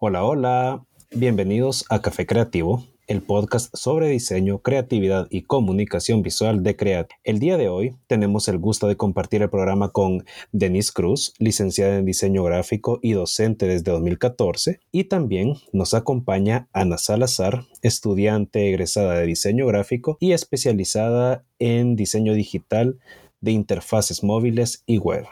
[0.00, 6.76] Hola, hola, bienvenidos a Café Creativo, el podcast sobre diseño, creatividad y comunicación visual de
[6.76, 7.10] CREAT.
[7.24, 11.96] El día de hoy tenemos el gusto de compartir el programa con Denise Cruz, licenciada
[11.96, 19.14] en diseño gráfico y docente desde 2014, y también nos acompaña Ana Salazar, estudiante egresada
[19.14, 22.98] de diseño gráfico y especializada en diseño digital
[23.40, 25.24] de interfaces móviles y web.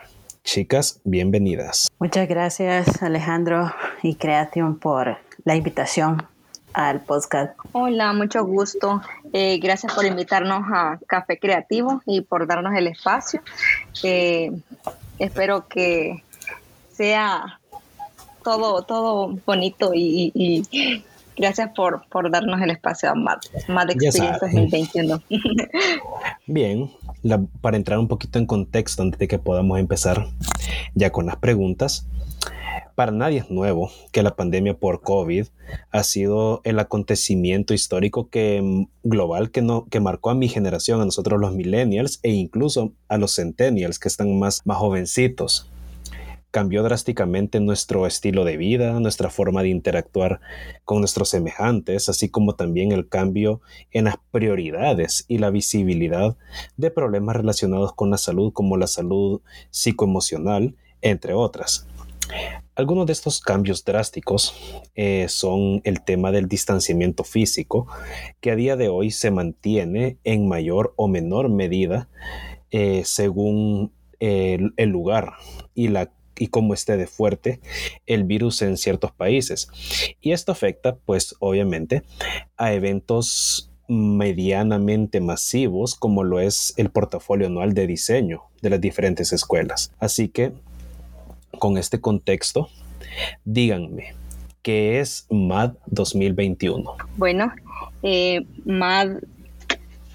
[0.43, 1.89] Chicas, bienvenidas.
[1.99, 3.73] Muchas gracias Alejandro
[4.03, 6.27] y Creation por la invitación
[6.75, 7.57] al podcast.
[7.71, 9.01] Hola, mucho gusto.
[9.33, 13.41] Eh, gracias por invitarnos a Café Creativo y por darnos el espacio.
[14.03, 14.51] Eh,
[15.21, 16.25] espero que
[16.93, 17.61] sea
[18.43, 20.67] todo, todo bonito y,
[21.37, 25.23] gracias por, por, darnos el espacio a más, más de experiencias 2021.
[26.49, 26.91] Bien,
[27.61, 30.27] para entrar un poquito en contexto antes de que podamos empezar
[30.95, 32.05] ya con las preguntas,
[32.97, 35.47] para nadie es nuevo que la pandemia por COVID
[35.93, 41.01] ha sido el acontecimiento histórico que, mm, global que, no, que marcó a mi generación,
[41.01, 45.71] a nosotros los millennials e incluso a los centennials que están más, más jovencitos
[46.51, 50.41] cambió drásticamente nuestro estilo de vida, nuestra forma de interactuar
[50.87, 56.35] con nuestros semejantes, así como también el cambio en las prioridades y la visibilidad
[56.79, 61.87] de problemas relacionados con la salud como la salud psicoemocional, entre otras.
[62.77, 64.55] Algunos de estos cambios drásticos
[64.95, 67.87] eh, son el tema del distanciamiento físico,
[68.41, 72.09] que a día de hoy se mantiene en mayor o menor medida
[72.71, 75.33] eh, según el, el lugar
[75.75, 77.61] y la y cómo esté de fuerte
[78.07, 79.69] el virus en ciertos países.
[80.21, 82.03] Y esto afecta, pues obviamente,
[82.57, 89.33] a eventos medianamente masivos como lo es el portafolio anual de diseño de las diferentes
[89.33, 89.93] escuelas.
[89.99, 90.53] Así que,
[91.59, 92.69] con este contexto,
[93.45, 94.15] díganme,
[94.63, 96.97] ¿qué es MAD 2021?
[97.17, 97.53] Bueno,
[98.03, 99.19] eh, MAD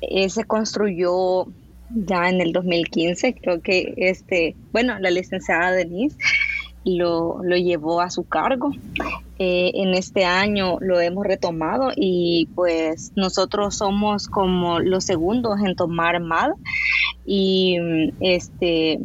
[0.02, 1.47] eh, se construyó
[1.90, 6.18] ya en el 2015, creo que este, bueno, la licenciada Denise
[6.85, 8.72] lo, lo llevó a su cargo.
[9.40, 15.75] Eh, en este año lo hemos retomado y pues nosotros somos como los segundos en
[15.75, 16.52] tomar MAD
[17.25, 17.78] y
[18.19, 19.00] este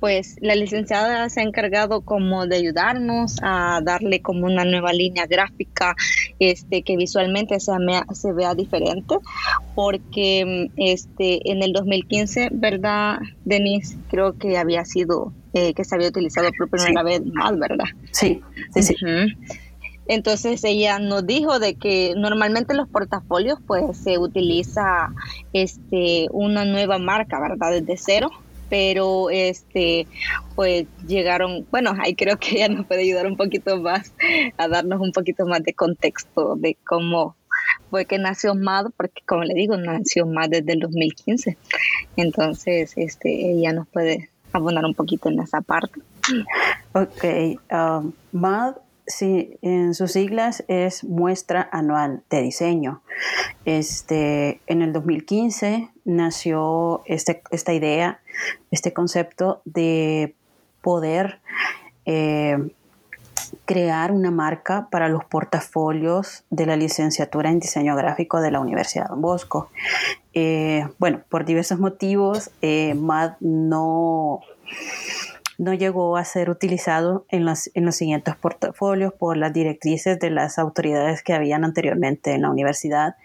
[0.00, 5.26] pues la licenciada se ha encargado como de ayudarnos a darle como una nueva línea
[5.26, 5.94] gráfica
[6.38, 7.72] este que visualmente se,
[8.14, 9.16] se vea diferente
[9.74, 16.08] porque este en el 2015 verdad Denise creo que había sido eh, que se había
[16.08, 18.40] utilizado por primera vez más verdad sí
[18.74, 18.96] sí sí.
[20.06, 25.12] Entonces ella nos dijo de que normalmente los portafolios pues se utiliza
[25.52, 28.30] este una nueva marca verdad desde cero
[28.70, 30.06] pero este
[30.54, 34.14] pues llegaron, bueno, ahí creo que ella nos puede ayudar un poquito más
[34.56, 37.36] a darnos un poquito más de contexto de cómo
[37.90, 41.58] fue que nació MAD, porque como le digo, nació MAD desde el 2015.
[42.16, 46.00] Entonces, este, ella nos puede abonar un poquito en esa parte.
[46.92, 47.24] Ok,
[47.72, 48.76] um, MAD
[49.10, 53.02] Sí, en sus siglas es muestra anual de diseño.
[53.64, 58.20] Este, en el 2015 nació este, esta idea,
[58.70, 60.36] este concepto de
[60.80, 61.40] poder
[62.06, 62.56] eh,
[63.64, 69.08] crear una marca para los portafolios de la licenciatura en diseño gráfico de la Universidad
[69.08, 69.70] Don Bosco.
[70.34, 74.40] Eh, bueno, por diversos motivos, eh, MAD no
[75.60, 80.30] no llegó a ser utilizado en los, en los siguientes portafolios por las directrices de
[80.30, 83.16] las autoridades que habían anteriormente en la universidad.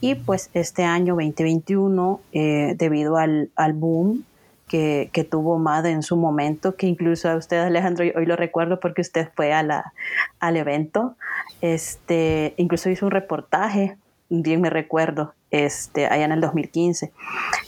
[0.00, 4.24] Y pues este año 2021, eh, debido al, al boom
[4.68, 8.78] que, que, tuvo MAD en su momento, que incluso a usted, Alejandro, hoy lo recuerdo
[8.78, 9.92] porque usted fue a la,
[10.38, 11.16] al evento,
[11.60, 13.96] este, incluso hizo un reportaje,
[14.28, 17.12] bien me recuerdo, este, allá en el 2015.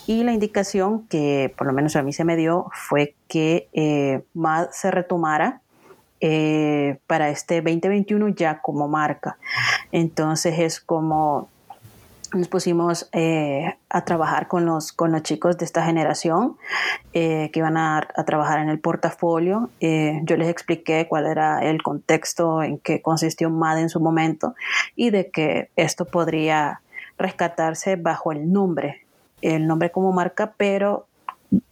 [0.06, 4.22] Y la indicación que por lo menos a mí se me dio fue que eh,
[4.34, 5.60] MAD se retomara
[6.20, 9.38] eh, para este 2021 ya como marca.
[9.90, 11.48] Entonces es como
[12.34, 16.56] nos pusimos eh, a trabajar con los, con los chicos de esta generación
[17.12, 19.70] eh, que iban a, trabajar en el portafolio.
[19.80, 24.54] Eh, yo les expliqué cuál era el contexto en que consistió MAD en su momento
[24.96, 26.80] y de que esto podría
[27.18, 29.04] rescatarse bajo el nombre,
[29.40, 31.06] el nombre como marca, pero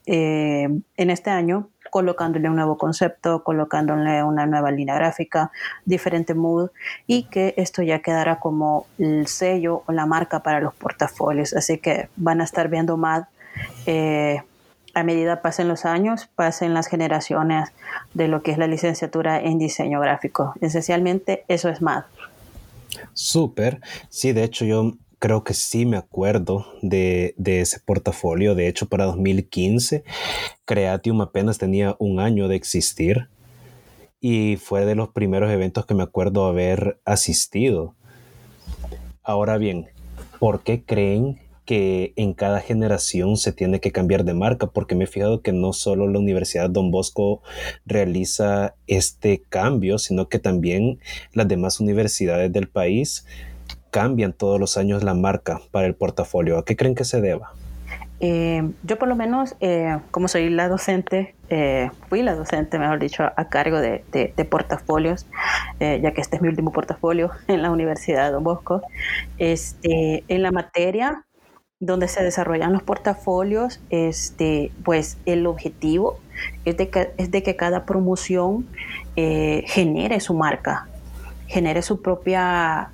[0.06, 5.50] en este año colocándole un nuevo concepto, colocándole una nueva línea gráfica,
[5.84, 6.70] diferente mood
[7.06, 11.52] y que esto ya quedará como el sello o la marca para los portafolios.
[11.52, 13.24] Así que van a estar viendo MAD
[13.86, 14.42] eh,
[14.92, 17.70] a medida pasen los años, pasen las generaciones
[18.14, 20.54] de lo que es la licenciatura en diseño gráfico.
[20.60, 22.04] Esencialmente eso es MAD.
[23.12, 23.80] Súper.
[24.08, 28.56] Sí, de hecho yo creo que sí me acuerdo de, ese portafolio.
[28.56, 30.02] De hecho, para 2015,
[30.64, 33.28] Creatium apenas tenía un año de existir
[34.20, 37.94] y fue de los primeros eventos que me acuerdo haber asistido.
[39.22, 39.88] Ahora bien,
[40.38, 44.68] ¿por qué creen que en cada generación se tiene que cambiar de marca?
[44.68, 47.42] Porque me he fijado que no solo la Universidad Don Bosco
[47.84, 50.98] realiza este cambio, sino que también
[51.34, 53.26] las demás universidades del país
[53.90, 56.58] cambian todos los años la marca para el portafolio.
[56.58, 57.52] ¿A qué creen que se deba?
[58.22, 62.98] Eh, yo por lo menos, eh, como soy la docente, eh, fui la docente, mejor
[62.98, 64.04] dicho, a cargo de,
[64.50, 65.26] portafolios,
[65.80, 68.82] ya que este es mi último portafolio en la Universidad de Don Bosco.
[69.38, 71.24] Este, en la materia
[71.82, 76.20] donde se desarrollan los portafolios, este, pues el objetivo
[76.66, 76.76] es
[77.16, 78.66] es de que cada promoción
[79.16, 80.88] genere su marca,
[81.46, 82.90] genere su propia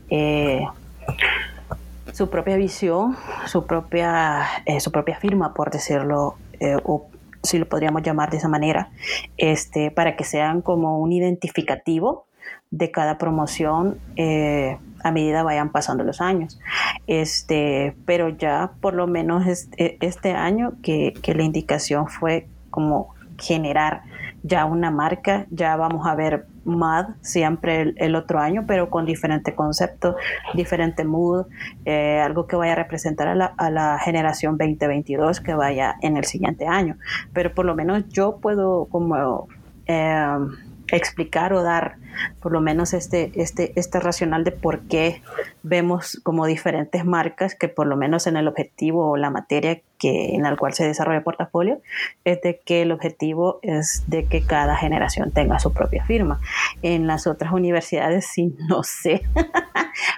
[2.12, 3.17] su propia visión,
[3.47, 7.08] su propia, eh, su propia firma, por decirlo, eh, o
[7.43, 8.91] si lo podríamos llamar de esa manera,
[9.37, 12.26] este, para que sean como un identificativo
[12.70, 16.58] de cada promoción eh, a medida vayan pasando los años.
[17.06, 23.14] Este, pero ya por lo menos este, este año que, que la indicación fue como
[23.38, 24.03] generar
[24.43, 29.54] ya una marca, ya vamos a ver MAD siempre el, otro año, pero con diferente
[29.54, 30.16] concepto,
[30.54, 31.46] diferente mood,
[31.84, 36.16] eh, algo que vaya a representar a la, a la, generación 2022 que vaya en
[36.16, 36.96] el siguiente año.
[37.32, 39.48] Pero por lo menos yo puedo como...
[39.86, 40.36] Eh,
[40.92, 41.96] explicar o dar
[42.40, 45.22] por lo menos este, este, este racional de por qué
[45.62, 50.34] vemos como diferentes marcas que por lo menos en el objetivo o la materia que,
[50.34, 51.80] en la cual se desarrolla el portafolio
[52.24, 56.40] es de que el objetivo es de que cada generación tenga su propia firma.
[56.82, 59.22] En las otras universidades sí, no sé,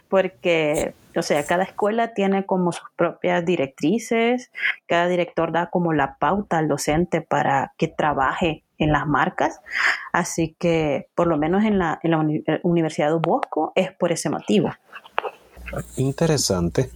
[0.09, 4.53] porque o sea, cada escuela tiene como sus propias directrices,
[4.87, 9.61] cada director da como la pauta al docente para que trabaje en las marcas.
[10.13, 14.71] Así que por lo menos en la, eh, Universidad de Bosco es por ese motivo.
[15.97, 16.91] Interesante.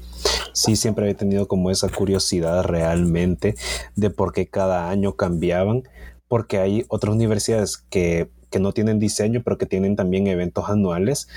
[0.52, 3.54] Sí, siempre he tenido como esa curiosidad realmente
[3.96, 5.82] de por qué cada año cambiaban,
[6.28, 8.28] porque hay otras universidades que
[8.60, 11.28] no tienen diseño, pero que tienen también eventos anuales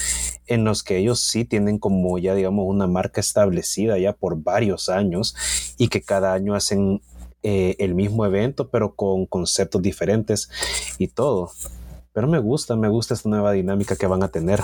[0.47, 4.89] en los que ellos sí tienen como ya digamos una marca establecida ya por varios
[4.89, 5.36] años
[5.77, 7.01] y que cada año hacen
[7.47, 10.50] eh, el mismo evento, pero con conceptos diferentes
[10.97, 11.51] y todo.
[12.12, 14.63] Pero me gusta, me gusta esta nueva dinámica que van a tener.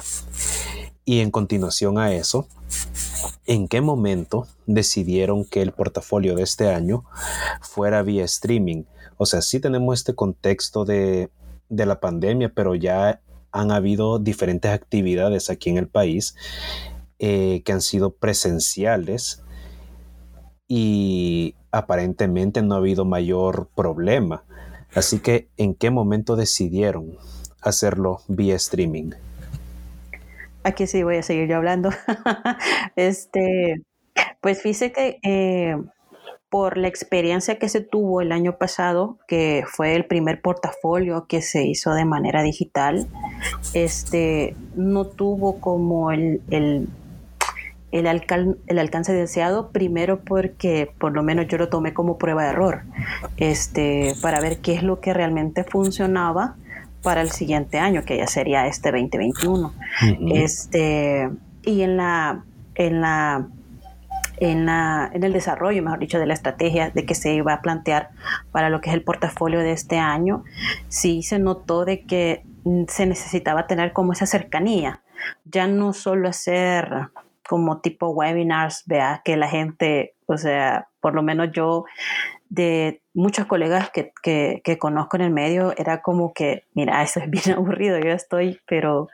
[1.06, 2.48] Y en continuación a eso,
[3.45, 7.04] ¿en qué momento decidieron que el portafolio de este año
[7.62, 8.86] fuera vía streaming?
[9.18, 11.30] O sea, sí tenemos este contexto de,
[11.69, 16.33] de la pandemia, pero ya han habido diferentes actividades aquí en el país
[17.19, 19.44] eh, que han sido presenciales
[20.73, 24.45] y aparentemente no ha habido mayor problema.
[24.95, 27.18] Así que, ¿en qué momento decidieron
[27.61, 29.11] hacerlo vía streaming?
[30.63, 31.90] Aquí sí voy a seguir yo hablando.
[32.95, 33.81] este,
[34.40, 35.75] pues fíjese que eh,
[36.49, 41.42] por la experiencia que se tuvo el año pasado, que fue el primer portafolio que
[41.42, 43.07] se hizo de manera digital,
[43.73, 46.87] este, no tuvo como el el,
[47.92, 52.83] el, alcance deseado, primero porque por lo menos yo lo tomé como prueba de error,
[53.38, 56.56] este, para ver qué es lo que realmente funcionaba
[57.04, 59.74] para el siguiente año, que ya sería este 2021.
[60.33, 61.30] este,
[61.64, 62.44] y en la,
[62.76, 63.48] en la
[64.42, 67.62] en, la, en el desarrollo, mejor dicho, de la estrategia de que se iba a
[67.62, 68.10] plantear
[68.52, 70.44] para lo que es el portafolio de este año,
[70.88, 72.44] sí se notó de que
[72.88, 75.02] se necesitaba tener como esa cercanía,
[75.45, 77.10] ya no solo hacer
[77.52, 81.84] como tipo webinars, vea, que la gente, o sea, por lo menos yo
[82.48, 87.30] de muchos colegas que, que, conozco en el medio, era como que, mira, eso es
[87.30, 89.10] bien aburrido, yo estoy, pero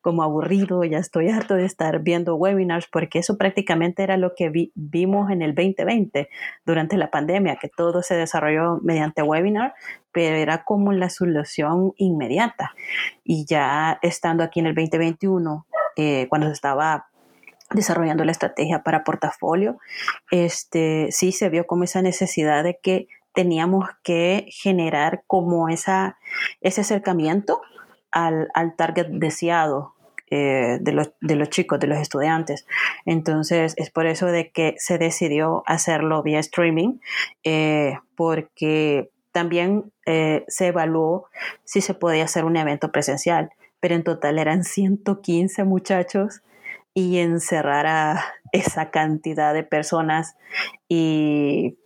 [0.00, 4.70] como aburrido, ya estoy harto de estar viendo webinars, porque eso prácticamente era lo que
[4.74, 6.30] vimos en el 2020,
[6.64, 9.74] durante la pandemia, que todo se desarrolló mediante webinar,
[10.12, 12.72] pero era como la solución inmediata.
[13.22, 17.11] Y ya estando aquí en el 2021, eh, cuando se estaba
[17.74, 19.78] desarrollando la estrategia para portafolio,
[20.30, 26.18] este, sí se vio como esa necesidad de que teníamos que generar como esa,
[26.60, 27.60] ese acercamiento
[28.10, 29.94] al, target deseado
[30.30, 32.66] eh, de, los, de, los, chicos, de los estudiantes.
[33.06, 36.98] Entonces, es por eso de que se decidió hacerlo vía streaming,
[37.44, 41.26] eh, porque también eh, se evaluó
[41.64, 43.50] si se podía hacer un evento presencial,
[43.80, 46.42] pero en total eran 115 muchachos
[46.94, 50.36] y encerrar a esa cantidad de personas
[50.88, 51.78] y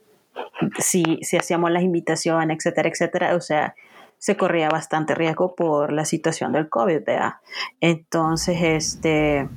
[0.79, 3.75] si, si hacíamos las invitaciones, etcétera, etcétera, o sea,
[4.19, 7.41] se corría bastante riesgo por la situación del COVID, ¿vea?
[7.81, 9.49] Entonces, este,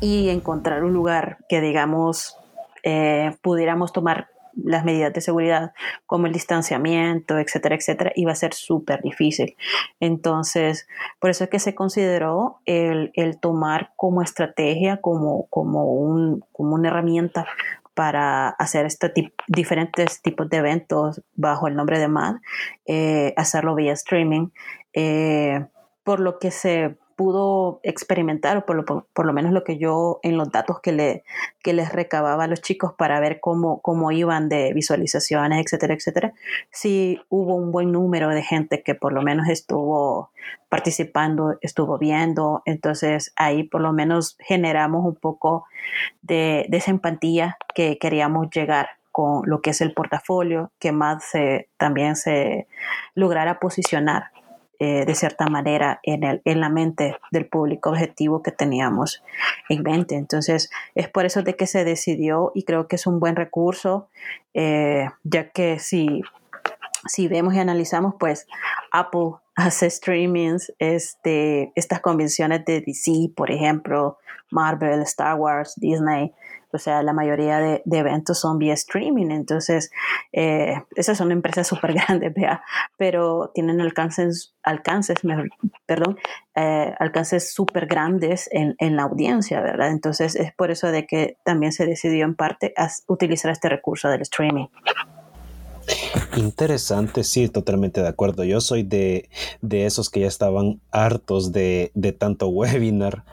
[0.00, 2.36] y encontrar un lugar que, digamos,
[2.82, 4.28] eh, pudiéramos tomar
[4.62, 5.72] las medidas de seguridad
[6.06, 9.56] como el distanciamiento, etcétera, etcétera, iba a ser súper difícil.
[10.00, 10.88] Entonces,
[11.20, 16.88] por eso es que se consideró el, tomar como estrategia, como, como, un, como una
[16.88, 17.46] herramienta
[17.94, 19.12] para hacer este
[19.46, 22.36] diferentes tipos de eventos bajo el nombre de MAD,
[22.84, 24.48] eh, hacerlo vía streaming,
[24.92, 25.66] eh,
[26.04, 30.20] por lo que se pudo experimentar, o por lo, por, lo, menos lo que yo
[30.22, 31.24] en los datos que, le,
[31.62, 36.34] que les recababa a los chicos para ver cómo, cómo iban de visualizaciones, etcétera, etcétera,
[36.70, 40.30] sí hubo un buen número de gente que por lo menos estuvo
[40.68, 45.64] participando, estuvo viendo, entonces ahí por lo menos generamos un poco
[46.20, 51.24] de, de esa empatía que queríamos llegar con lo que es el portafolio, que más
[51.24, 52.66] se, también se
[53.14, 54.24] lograra posicionar
[54.78, 59.22] eh, de cierta manera en, el, en la mente del público objetivo que teníamos
[59.68, 60.16] en mente.
[60.16, 64.08] Entonces, es por eso de que se decidió y creo que es un buen recurso,
[64.54, 66.22] eh, ya que si,
[67.06, 68.46] si vemos y analizamos, pues
[68.92, 74.18] Apple hace streamings, este, estas convenciones de DC, por ejemplo,
[74.50, 76.32] Marvel, Star Wars, Disney,
[76.72, 79.90] o sea, la mayoría de, eventos son vía streaming, entonces
[80.32, 82.62] eh, esas son empresas súper grandes, vea,
[82.96, 85.18] pero tienen alcances, alcances,
[85.86, 86.18] perdón,
[86.54, 89.90] eh, alcances súper grandes en, la audiencia, ¿verdad?
[89.90, 94.08] Entonces es por eso de que también se decidió en parte a utilizar este recurso
[94.08, 94.66] del streaming.
[96.36, 98.44] Interesante, sí, totalmente de acuerdo.
[98.44, 99.28] Yo soy de,
[99.70, 103.24] esos que ya estaban hartos de, tanto webinar.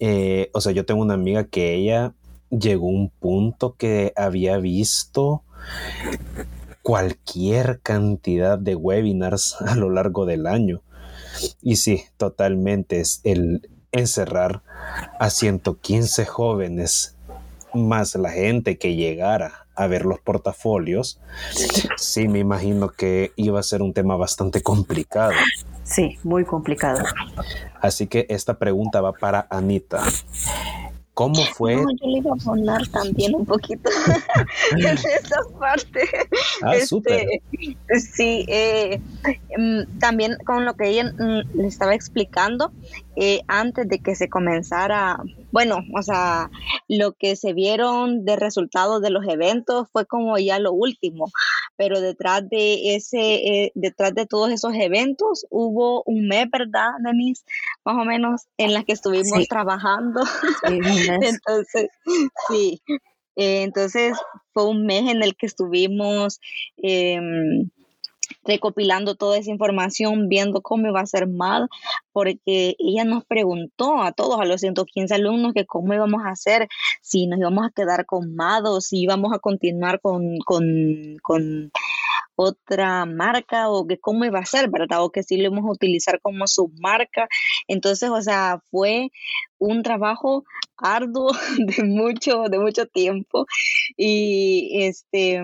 [0.00, 2.14] Eh, o sea, yo tengo una amiga que ella
[2.52, 5.42] llegó un punto que había visto
[6.82, 10.82] cualquier cantidad de webinars a lo largo del año.
[11.62, 14.62] Y sí, totalmente es el encerrar
[15.18, 17.16] a 115 jóvenes
[17.74, 21.18] más la gente que llegara a ver los portafolios,
[21.96, 25.32] sí me imagino que iba a ser un tema bastante complicado.
[25.82, 27.02] Sí, muy complicado.
[27.80, 30.02] Así que esta pregunta va para Anita.
[31.14, 31.74] ¿Cómo fue?
[31.74, 33.90] yo le iba a poner también un poquito
[34.72, 36.08] en esa parte.
[36.62, 37.42] Ah, este,
[37.98, 38.98] Sí, eh,
[39.58, 42.72] mm, también con lo que ella mm, le estaba explicando,
[43.16, 46.50] eh, antes de que se comenzara, bueno, o sea,
[46.88, 51.30] lo que se vieron de resultados de los eventos fue como ya lo último,
[51.76, 57.44] pero detrás de ese, eh, detrás de todos esos eventos hubo un mes, ¿verdad, Denise?
[57.84, 60.22] Más o menos en la que estuvimos trabajando.
[60.64, 61.90] entonces,
[62.48, 62.82] sí,
[63.36, 64.16] eh, entonces
[64.54, 66.40] fue un mes en el que estuvimos...
[66.82, 67.20] Eh,
[68.44, 71.68] recopilando toda esa información, viendo cómo iba a ser MAD,
[72.12, 76.68] porque ella nos preguntó a todos, a los 115 alumnos, que cómo íbamos a hacer,
[77.00, 81.70] si nos íbamos a quedar con MAD o si íbamos a continuar con, con,
[82.34, 85.04] otra marca o que cómo iba a ser, ¿verdad?
[85.04, 87.28] O que si lo íbamos a utilizar como submarca.
[87.68, 89.10] Entonces, o sea, fue
[89.58, 90.44] un trabajo
[90.78, 93.46] arduo de mucho, de mucho tiempo.
[93.96, 95.40] Y este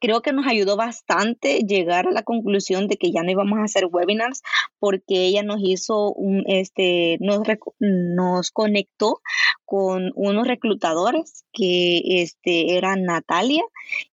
[0.00, 3.64] creo que nos ayudó bastante llegar a la conclusión de que ya no íbamos a
[3.64, 4.42] hacer webinars
[4.78, 7.40] porque ella nos hizo un, este, nos,
[7.80, 9.20] nos conectó
[9.68, 13.62] con unos reclutadores que este, eran Natalia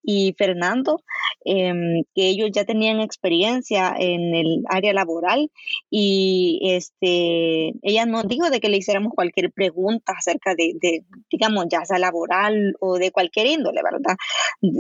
[0.03, 1.01] y Fernando,
[1.45, 5.53] em, que ellos ya tenían experiencia en el área laboral
[5.91, 11.67] y este, ella nos dijo de que le hiciéramos cualquier pregunta acerca de, de, digamos,
[11.71, 14.17] ya sea laboral o de cualquier índole, ¿verdad?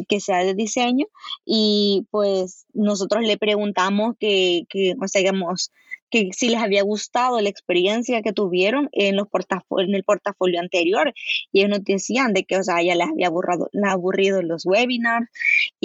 [0.08, 1.06] Que sea de diseño
[1.44, 5.70] y pues nosotros le preguntamos que, que o sea, digamos,
[6.14, 9.26] que si les había gustado la experiencia que tuvieron en, los
[9.78, 11.12] en el portafolio anterior.
[11.50, 15.28] Y ellos nos decían de que, o sea, ya les había aburrido, aburrido los webinars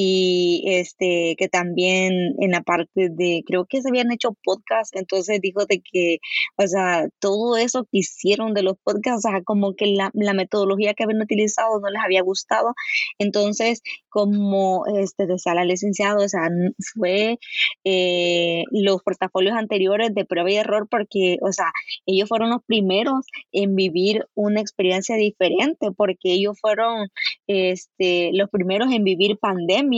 [0.01, 5.41] y este, que también en la parte de, creo que se habían hecho podcasts, entonces
[5.41, 6.20] dijo de que,
[6.56, 10.34] o sea, todo eso que hicieron de los podcasts, o sea, como que la, la
[10.34, 12.75] metodología que habían utilizado no les había gustado.
[13.18, 16.48] Entonces, como este, decía la licenciada, o sea,
[16.94, 17.38] fue
[17.84, 21.74] eh, los portafolios anteriores de prueba y error porque, o sea,
[22.06, 27.10] ellos fueron los primeros en vivir una experiencia diferente porque ellos fueron
[27.48, 29.88] este, los primeros en vivir pandemia,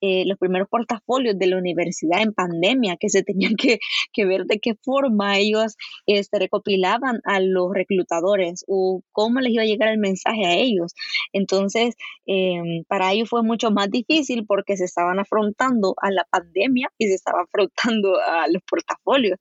[0.00, 3.78] eh, los primeros portafolios de la universidad en pandemia que se tenían que,
[4.24, 5.76] ver de qué forma ellos
[6.06, 10.92] este, recopilaban a los reclutadores o cómo les iba a llegar el mensaje a ellos.
[11.32, 11.94] Entonces,
[12.26, 17.06] em, para ellos fue mucho más difícil porque se estaban afrontando a la pandemia y
[17.08, 19.38] se estaban afrontando a los portafolios.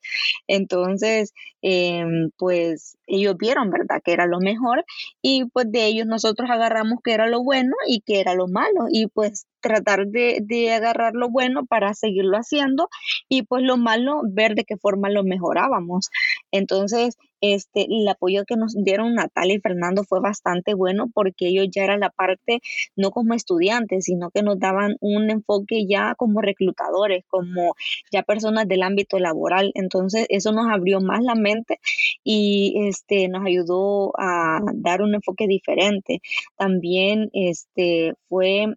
[0.48, 4.86] Entonces, em, pues ellos vieron, ¿verdad?, que era lo mejor
[5.22, 8.86] y pues de ellos nosotros agarramos que era lo bueno y que era lo malo
[8.89, 12.89] y pues tratar de, agarrar lo bueno para seguirlo haciendo
[13.29, 16.10] y pues lo malo ver de qué forma lo mejorábamos.
[16.51, 21.67] Entonces, este, el apoyo que nos dieron Natalia y Fernando fue bastante bueno porque ellos
[21.72, 22.62] ya eran la parte,
[22.96, 27.75] no como estudiantes, sino que nos daban un enfoque ya como reclutadores, como
[28.12, 29.72] ya personas del ámbito laboral.
[29.75, 31.79] Entonces, eso nos abrió más la mente
[32.24, 36.22] y este, nos ayudó a dar un enfoque diferente.
[36.57, 38.67] También este, fue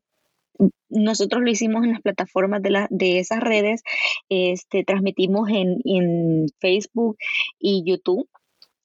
[0.89, 3.83] nosotros lo hicimos en las plataformas de, la, de esas redes,
[4.29, 7.17] este, transmitimos en, en Facebook
[7.59, 8.29] y YouTube.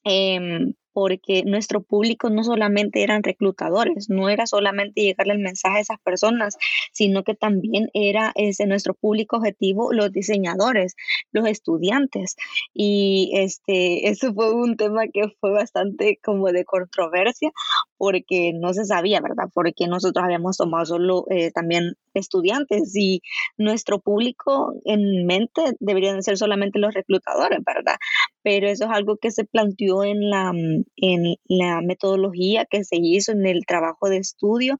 [0.03, 5.82] Eh, porque nuestro público no solamente eran reclutadores, no era solamente llegarle el mensaje a
[5.82, 6.56] esas personas,
[6.94, 10.96] sino que también era ese nuestro público objetivo los diseñadores,
[11.34, 12.38] los estudiantes.
[12.74, 17.52] Y este, eso fue un tema que fue bastante como de controversia,
[17.98, 19.50] porque no se sabía, ¿verdad?
[19.54, 23.22] Porque nosotros habíamos tomado solo eh, también estudiantes y
[23.58, 27.98] nuestro público en mente deberían ser solamente los reclutadores, ¿verdad?
[28.46, 30.54] Pero eso es algo que se planteó en la,
[30.98, 34.78] en la metodología que se hizo en el trabajo de estudio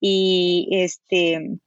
[0.00, 1.58] y este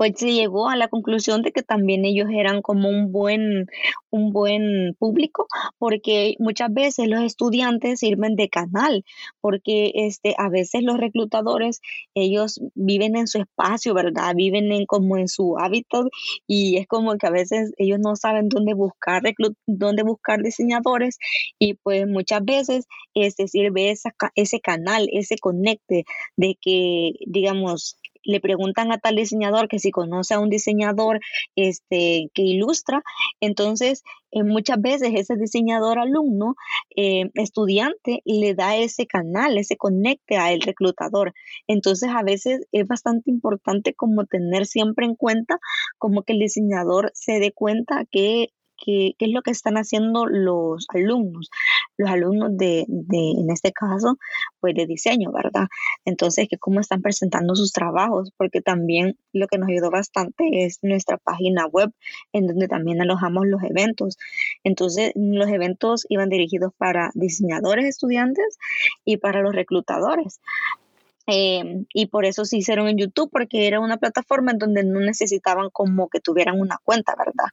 [0.00, 3.66] pues se llegó a la conclusión de que también ellos eran como un buen,
[4.08, 9.04] un buen público, porque muchas veces los estudiantes sirven de canal,
[9.42, 11.82] porque este, a veces los reclutadores,
[12.14, 14.32] ellos viven en su espacio, ¿verdad?
[14.34, 16.06] Viven en como en su hábitat
[16.46, 19.22] y es como que a veces ellos no saben dónde buscar,
[19.66, 21.18] dónde buscar diseñadores
[21.58, 26.04] y pues muchas veces este, sirve esa, ese canal, ese conecte
[26.36, 31.20] de que, digamos, le preguntan a tal diseñador que si conoce a un diseñador
[31.56, 33.02] este, que ilustra,
[33.40, 34.02] entonces
[34.32, 36.54] eh, muchas veces ese diseñador alumno,
[36.96, 41.32] eh, estudiante, le da ese canal, ese conecte a el reclutador.
[41.66, 45.58] Entonces a veces es bastante importante como tener siempre en cuenta
[45.98, 50.86] como que el diseñador se dé cuenta que qué, es lo que están haciendo los
[50.94, 51.50] alumnos,
[52.00, 54.18] los alumnos de, de, en este caso,
[54.58, 55.68] pues de diseño, ¿verdad?
[56.06, 60.78] Entonces, que cómo están presentando sus trabajos, porque también lo que nos ayudó bastante es
[60.82, 61.90] nuestra página web,
[62.32, 64.16] en donde también alojamos los eventos.
[64.64, 68.58] Entonces, los eventos iban dirigidos para diseñadores estudiantes
[69.04, 70.40] y para los reclutadores.
[71.32, 74.98] Em, y por eso se hicieron en YouTube, porque era una plataforma en donde no
[74.98, 77.46] necesitaban como que tuvieran una cuenta, ¿verdad?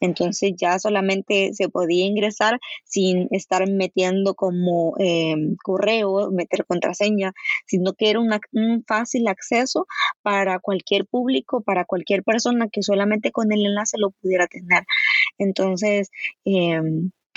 [0.00, 7.34] Entonces ya solamente se podía ingresar sin estar metiendo como em, correo, meter contraseña,
[7.66, 9.86] sino que era un fácil acceso
[10.22, 14.84] para cualquier público, para cualquier persona que solamente con el enlace lo pudiera tener.
[15.38, 16.10] Entonces,
[16.46, 16.80] eh,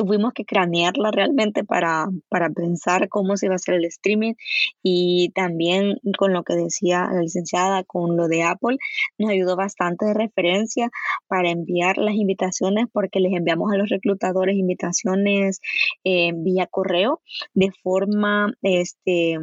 [0.01, 4.33] tuvimos que cranearla realmente para, para pensar cómo se iba a hacer el streaming
[4.81, 8.77] y también con lo que decía la licenciada, con lo de Apple,
[9.19, 10.89] nos ayudó bastante de referencia
[11.27, 15.61] para enviar las invitaciones porque les enviamos a los reclutadores invitaciones
[16.03, 17.21] eh, vía correo
[17.53, 19.37] de forma este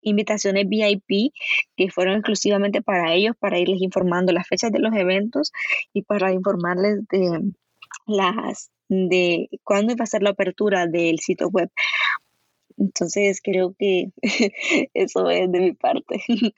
[0.00, 1.32] invitaciones VIP
[1.76, 5.52] que fueron exclusivamente para ellos, para irles informando las fechas de los eventos
[5.92, 7.52] y para informarles de
[8.06, 11.70] las de cuándo iba a ser la apertura del sitio web.
[12.76, 14.10] Entonces creo que
[14.94, 16.22] eso es de mi parte.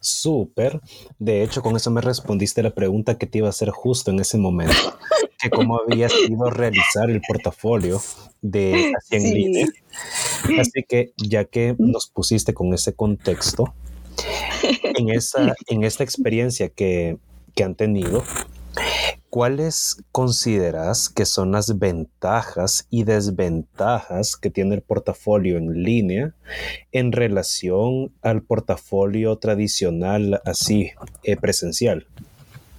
[0.00, 0.80] Súper.
[1.18, 4.20] De hecho, con eso me respondiste la pregunta que te iba a hacer justo en
[4.20, 4.98] ese momento,
[5.40, 8.00] que cómo había sido realizar el portafolio
[8.40, 9.16] de Así
[10.46, 13.74] en Así que ya que nos pusiste con ese contexto,
[14.82, 17.18] en, esa, en esta experiencia que,
[17.56, 18.22] que han tenido,
[19.30, 26.34] ¿Cuáles consideras que son las ventajas y desventajas que tiene el portafolio en línea
[26.92, 30.92] en relación al portafolio tradicional así
[31.24, 32.06] eh, presencial?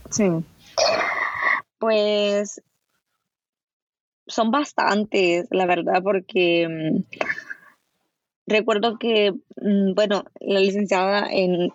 [0.09, 0.27] Sí.
[1.77, 2.61] Pues
[4.25, 7.03] son bastantes, la verdad, porque mm,
[8.49, 11.71] recuerdo que, mm, bueno, la licenciada en,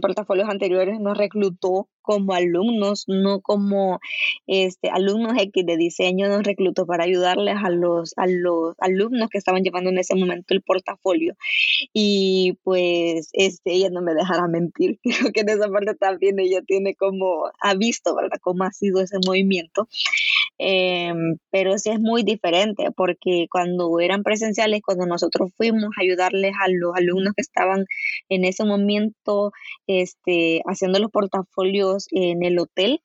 [0.00, 4.00] portafolios anteriores nos reclutó como alumnos, no como
[4.46, 9.36] este, alumnos X de diseño, nos reclutó para ayudarles a los, a los alumnos que
[9.38, 11.34] estaban llevando en ese momento el portafolio.
[11.92, 16.62] Y pues este, ella no me dejará mentir, creo que en esa parte también ella
[16.66, 19.88] tiene como, ha visto, ¿verdad?, cómo ha sido ese movimiento.
[20.58, 26.52] Em, pero sí es muy diferente porque cuando eran presenciales, cuando nosotros fuimos a ayudarles
[26.60, 27.86] a los alumnos que estaban
[28.28, 29.52] en ese momento
[29.86, 33.00] este, haciendo los portafolios en el hotel,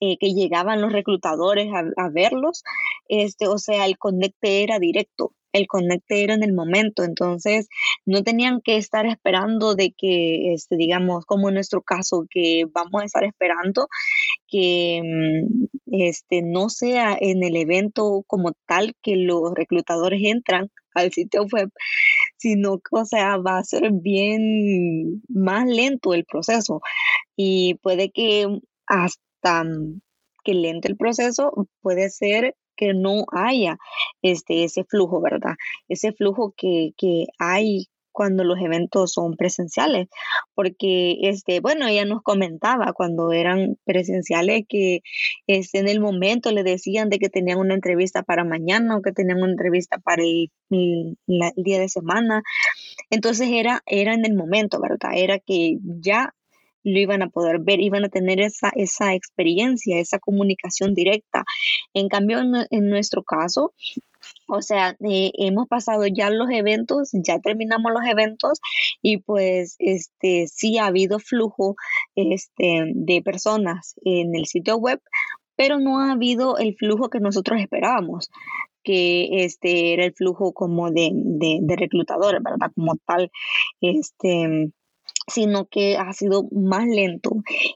[0.00, 2.62] eh, que llegaban los reclutadores a, verlos,
[3.08, 7.68] este, o sea, el conecte era directo, el conecte era en el momento, entonces
[8.06, 13.02] no tenían que estar esperando de que, este, digamos, como en nuestro caso, que vamos
[13.02, 13.88] a estar esperando
[14.54, 21.10] que mm, este, no sea en el evento como tal que los reclutadores entran al
[21.12, 21.70] sitio web,
[22.36, 26.80] sino que, o sea, va a ser bien más lento el proceso
[27.36, 28.46] y puede que
[28.86, 29.64] hasta
[30.44, 33.78] que lente el proceso, puede ser que no haya
[34.22, 35.56] este, ese flujo, ¿verdad?
[35.88, 40.08] Ese flujo que, que hay cuando los eventos son presenciales,
[40.54, 45.02] porque este, bueno, ella nos comentaba cuando eran presenciales que
[45.48, 49.12] este, en el momento le decían de que tenían una entrevista para mañana o que
[49.12, 52.42] tenían una entrevista para el, día de semana.
[53.10, 55.10] Entonces era, era en el momento, ¿verdad?
[55.14, 56.34] Era que ya
[56.84, 61.44] lo iban a poder ver, iban a tener esa, esa experiencia, esa comunicación directa.
[61.94, 63.72] En cambio, en nuestro caso,
[64.48, 68.60] o sea, eh, hemos pasado ya los eventos, ya terminamos los eventos
[69.02, 71.76] y pues este sí ha habido flujo
[72.14, 75.00] este, de personas en el sitio web,
[75.56, 78.30] pero no ha habido el flujo que nosotros esperábamos
[78.82, 82.70] que este era el flujo como de, de, de reclutadores, ¿verdad?
[82.74, 83.30] Como tal,
[83.80, 84.70] este,
[85.26, 87.30] sino que ha sido más lento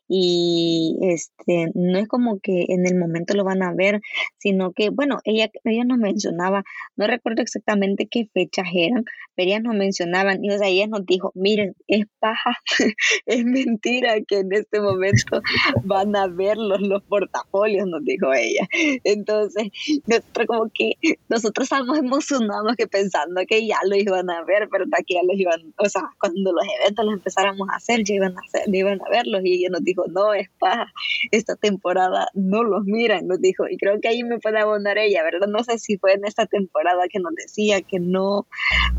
[0.06, 4.00] y este no es como que en el momento lo van a ver,
[4.38, 6.64] sino que bueno, ella ella nos mencionaba,
[6.96, 11.06] no recuerdo exactamente qué fechas eran, pero ellas nos mencionaban y o sea, ella nos
[11.06, 12.58] dijo, "Miren, es paja,
[13.26, 15.40] es mentira que en este momento
[15.84, 18.66] van a ver los, los portafolios", nos dijo ella.
[19.04, 19.68] Entonces,
[20.06, 20.92] nosotros como que
[21.28, 25.38] nosotros estábamos emocionados que pensando que ya lo iban a ver, pero Que ya los
[25.38, 29.54] iban, o sea, cuando los eventos los empezaron a hacer, ya iban a, verlos y
[29.54, 30.92] ella nos dijo, no, es paja,
[31.30, 35.22] esta temporada no los miran, nos dijo, y creo que ahí me puede abonar ella,
[35.22, 35.48] ¿verdad?
[35.48, 38.46] No sé si fue en esta temporada que nos decía que no,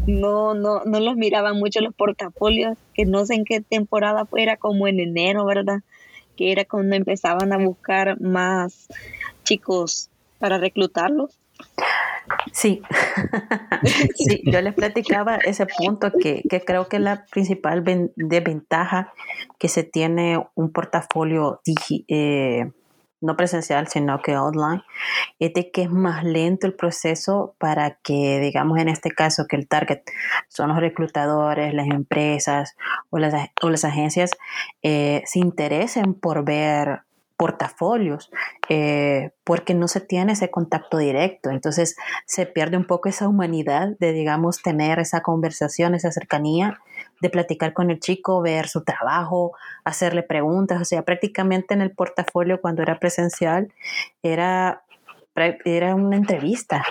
[0.07, 4.57] no, no, no los miraban mucho los portafolios, que no sé en qué temporada fuera,
[4.57, 5.79] como en enero, ¿verdad?
[6.35, 8.87] Que era cuando empezaban a buscar más
[9.43, 11.38] chicos para reclutarlos.
[12.51, 12.81] Sí.
[14.15, 17.83] sí, yo les platicaba ese punto que, creo que la principal
[18.15, 19.13] desventaja
[19.57, 21.61] que se tiene un portafolio
[22.07, 22.71] eh,
[23.21, 24.83] no presencial, sino que online,
[25.39, 29.55] es de que es más lento el proceso para que, digamos, en este caso, que
[29.55, 30.01] el target
[30.47, 32.75] son los reclutadores, las empresas
[33.09, 34.31] o las, o las agencias,
[34.83, 37.01] eh, se interesen por ver
[37.39, 38.29] portafolios,
[38.67, 41.51] eh, porque no se tiene ese contacto directo.
[41.51, 46.81] Entonces se pierde un poco esa humanidad de, digamos, tener esa conversación, esa cercanía,
[47.21, 49.53] de platicar con el chico, ver su trabajo,
[49.85, 50.81] hacerle preguntas.
[50.81, 53.71] O sea, prácticamente en el portafolio cuando era presencial
[54.21, 54.83] era
[55.65, 56.83] era una entrevista,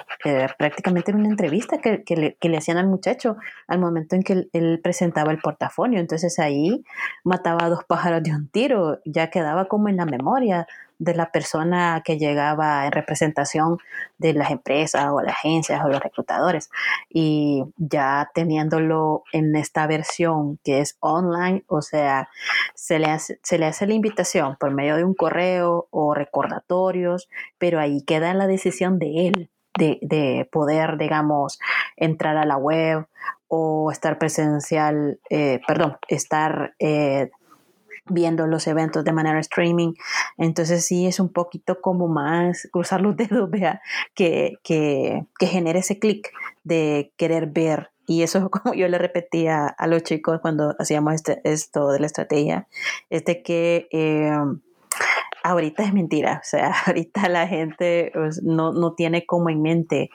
[0.59, 5.33] prácticamente era una entrevista que, le, hacían al muchacho al momento en que él, presentaba
[5.33, 6.01] el portafolio.
[6.01, 6.85] Entonces ahí
[7.25, 10.67] mataba a dos pájaros de un tiro, ya quedaba como en la memoria
[10.99, 13.79] de la persona que llegaba en representación
[14.19, 16.71] de las empresas o las agencias o los reclutadores.
[17.09, 22.29] Y ya teniéndolo en esta versión que es online, o sea,
[22.75, 27.29] se le hace, se le hace la invitación por medio de un correo o recordatorios,
[27.59, 29.51] pero ahí queda la decisión de él.
[29.79, 31.61] De, poder, digamos,
[31.95, 33.07] entrar a la web
[33.47, 37.31] o estar presencial, eh, perdón, estar eh,
[38.11, 39.95] viendo los eventos de manera streaming.
[40.37, 43.81] Entonces sí es un poquito como más cruzar los dedos, vea,
[44.15, 46.31] que, que, que genere ese clic
[46.65, 47.91] de querer ver.
[48.07, 52.07] Y eso, como yo le repetía a los chicos cuando hacíamos este, esto de la
[52.07, 52.67] estrategia,
[53.11, 54.33] es de que eh,
[55.43, 56.41] ahorita es mentira.
[56.43, 60.11] O sea, ahorita la gente pues, no, no tiene como en mente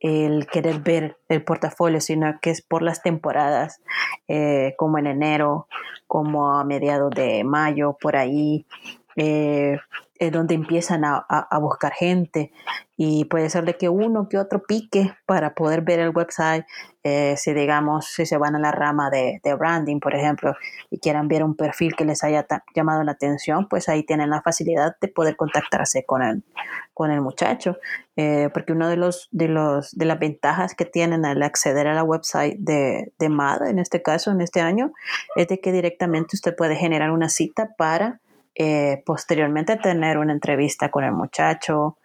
[0.00, 3.80] el querer ver el portafolio, sino que es por las temporadas,
[4.28, 5.66] eh, como en enero,
[6.06, 8.66] como a mediados de mayo, por ahí,
[9.16, 9.78] eh,
[10.18, 11.24] es donde empiezan a,
[11.60, 12.52] buscar gente.
[12.96, 16.64] Y puede ser de que uno que otro pique para poder ver el website,
[17.04, 20.54] eh, si digamos, si se van a la rama de, branding, por ejemplo,
[20.90, 24.42] y quieran ver un perfil que les haya llamado la atención, pues ahí tienen la
[24.42, 26.42] facilidad de poder contactarse con el,
[26.92, 27.76] con el muchacho,
[28.16, 31.94] eh, porque uno de los, de los, de las ventajas que tienen al acceder a
[31.94, 34.92] la website de, de MAD, en este caso, en este año,
[35.36, 38.20] es de que directamente usted puede generar una cita para
[38.60, 41.96] eh, posteriormente tener una entrevista con el muchacho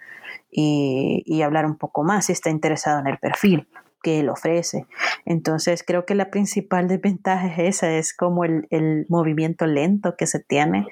[0.51, 3.67] y, hablar un poco más si está interesado en el perfil
[4.03, 4.85] que él ofrece.
[5.25, 8.67] Entonces creo que la principal desventaja es esa, es como el,
[9.09, 10.85] movimiento lento que se tiene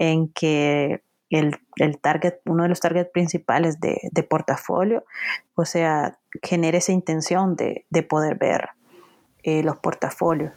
[0.00, 1.60] en que el,
[2.00, 5.04] target, uno de los targets principales de, portafolio,
[5.54, 8.70] o sea, genere esa intención de, poder ver
[9.44, 10.52] eh, los portafolios.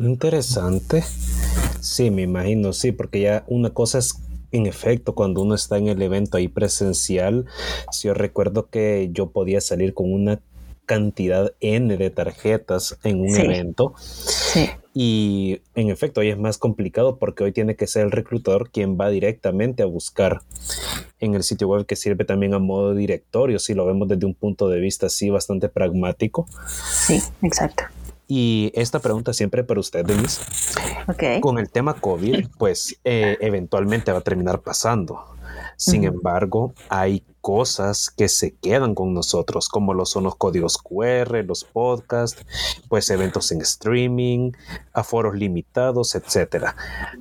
[0.00, 1.04] Interesante.
[1.82, 4.14] Sí, me imagino, sí, porque ya una cosa es
[4.52, 7.46] en efecto, cuando uno está en el evento ahí presencial,
[7.90, 10.40] si yo recuerdo que yo podía salir con una
[10.86, 13.94] cantidad N de tarjetas en un evento.
[13.98, 14.68] Sí.
[14.94, 18.96] Y en efecto, hoy es más complicado porque hoy tiene que ser el reclutador quien
[18.96, 20.42] va directamente a buscar
[21.18, 24.34] en el sitio web que sirve también a modo directorio, si lo vemos desde un
[24.34, 26.46] punto de vista así bastante pragmático.
[26.68, 27.84] Sí, exacto.
[28.34, 30.40] Y esta pregunta siempre para usted, Denise.
[31.42, 35.22] Con el tema COVID, pues eh, eventualmente va a terminar pasando.
[35.76, 41.44] Sin embargo, hay cosas que se quedan con nosotros, como lo son los códigos QR,
[41.44, 42.42] los podcasts,
[42.88, 44.52] pues eventos en streaming,
[44.94, 46.68] aforos limitados, etc.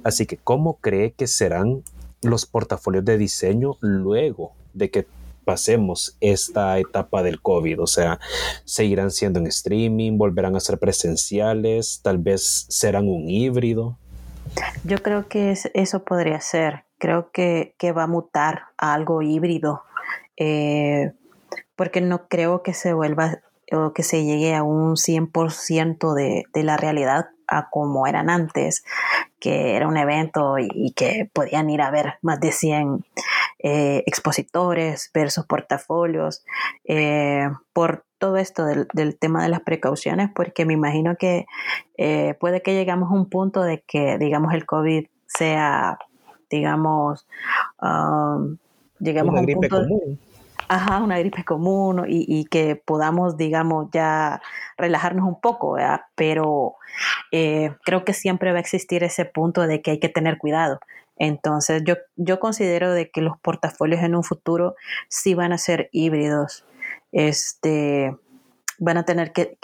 [0.06, 1.84] Así que, ¿cómo cree que serán
[2.22, 5.08] los portafolios de diseño luego de que
[5.44, 7.82] pasemos esta etapa del COVID.
[7.82, 8.20] O sea,
[8.66, 13.98] seguirán siendo en streaming, volverán a ser presenciales, tal vez serán un híbrido.
[14.84, 16.84] Yo creo que eso podría ser.
[16.98, 19.84] Creo que, va a mutar a algo híbrido.
[20.38, 21.12] Eh,
[21.76, 23.40] porque no creo que se vuelva
[23.72, 28.84] o que se llegue a un 100% de, de la realidad a como eran antes,
[29.40, 33.06] que era un evento y, que podían ir a ver más de 100
[33.60, 36.44] eh, expositores, ver sus portafolios,
[36.86, 41.46] eh, por todo esto del, tema de las precauciones, porque me imagino que
[41.98, 45.98] eh, puede que llegamos a un punto de que, digamos, el COVID sea,
[46.50, 47.28] digamos,
[47.82, 48.58] um,
[49.00, 49.86] llegamos a un punto...
[50.74, 54.42] Ajá, una gripe común y, que podamos, digamos, ya
[54.78, 55.76] relajarnos un poco,
[56.16, 56.76] pero
[57.30, 60.80] creo que siempre va a existir ese punto de que hay que tener cuidado.
[61.18, 64.76] Entonces yo, yo considero de que los portafolios en un futuro
[65.10, 66.64] sí van a ser híbridos.
[67.12, 68.16] Este,
[68.80, 69.58] van a tener que,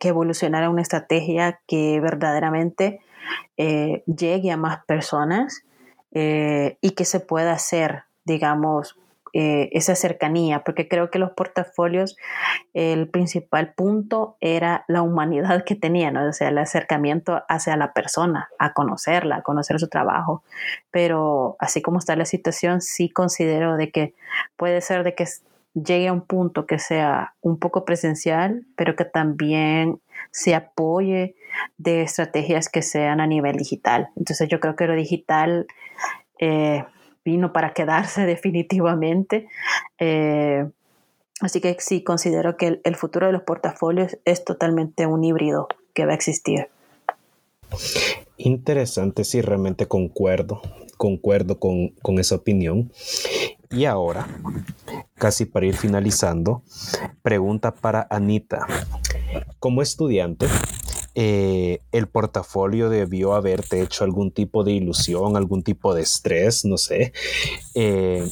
[0.00, 3.00] evolucionar a una estrategia que verdaderamente
[3.56, 5.64] eh, llegue a más personas
[6.12, 8.96] eh, y que se pueda hacer, digamos,
[9.38, 12.16] eh, esa cercanía, porque creo que los portafolios,
[12.72, 18.48] el principal punto era la humanidad que tenían, o sea, el acercamiento hacia la persona,
[18.58, 20.42] a conocerla, a conocer su trabajo.
[20.90, 24.14] Pero así como está la situación, sí considero de que
[24.56, 25.26] puede ser de que
[25.74, 31.34] llegue a un punto que sea un poco presencial, pero que también se apoye
[31.76, 34.08] de estrategias que sean a nivel digital.
[34.16, 35.66] Entonces yo creo que lo digital
[36.38, 36.86] eh,
[37.26, 39.48] vino para quedarse definitivamente.
[39.98, 40.66] Eh,
[41.42, 46.06] así que sí, considero que el, futuro de los portafolios es totalmente un híbrido que
[46.06, 46.68] va a existir.
[48.38, 50.62] Interesante, sí, realmente concuerdo,
[50.96, 52.92] concuerdo con, con esa opinión.
[53.70, 54.28] Y ahora,
[55.14, 56.62] casi para ir finalizando,
[57.22, 58.64] pregunta para Anita.
[59.58, 60.46] Como estudiante,
[61.18, 66.76] eh, el portafolio debió haberte hecho algún tipo de ilusión, algún tipo de estrés, no
[66.76, 67.14] sé.
[67.74, 68.28] Eh,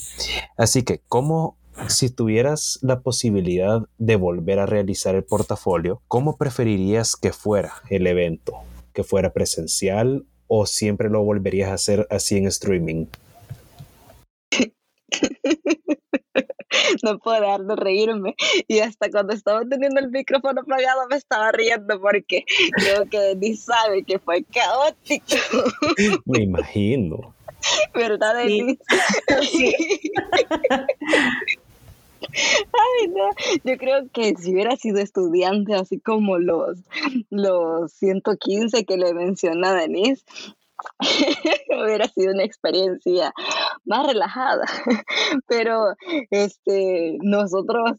[0.59, 1.57] así que, ¿cómo
[1.89, 8.07] si tuvieras la posibilidad de volver a realizar el portafolio, ¿cómo preferirías que fuera el
[8.07, 8.53] evento?
[8.93, 13.07] ¿Que fuera presencial o siempre lo volverías a hacer así en streaming?
[17.03, 18.35] no puedo dejar de reírme.
[18.69, 22.45] Y hasta cuando estaba teniendo el micrófono apagado me estaba riendo porque
[22.77, 25.37] creo que ni sabe que fue caótico.
[26.25, 27.35] Me imagino.
[27.95, 28.79] ¿Verdad, Denis?
[29.51, 29.75] Sí.
[32.33, 33.31] Ay, no.
[33.65, 36.79] Yo creo que si hubiera sido estudiante, así como los,
[37.31, 40.25] los 115 que le menciona Denise,
[41.85, 43.33] hubiera sido una experiencia
[43.85, 44.65] más relajada.
[45.49, 45.95] Pero
[46.31, 47.93] este, nosotros,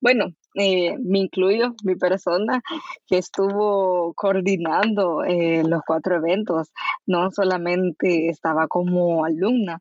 [0.00, 2.62] bueno, eh, me incluyo, mi persona,
[3.06, 6.72] que estuvo coordinando eh, los cuatro eventos,
[7.06, 9.80] no solamente estaba como alumna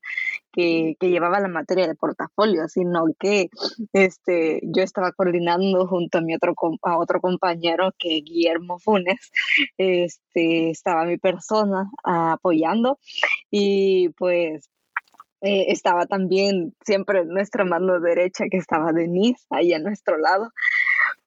[0.56, 3.50] que, llevaba la materia de portafolio, sino que
[3.94, 9.32] este, yo estaba coordinando junto a mi otro, a otro compañero, que Guillermo Funes,
[9.78, 13.00] este, estaba mi persona apoyando
[13.52, 14.70] y pues
[15.42, 20.52] eh, estaba también siempre nuestra mano derecha, que estaba Denise, ahí a nuestro lado.